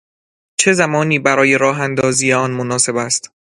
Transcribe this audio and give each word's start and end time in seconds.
چه 0.59 0.73
زمانی 0.73 1.19
برای 1.19 1.57
راه 1.57 1.81
اندازی 1.81 2.33
آن 2.33 2.51
مناسب 2.51 2.95
است؟ 2.95 3.29